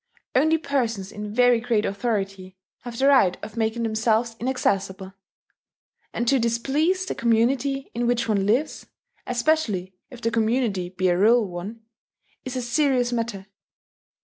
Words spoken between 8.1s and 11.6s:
one lives, especially if the community be a rural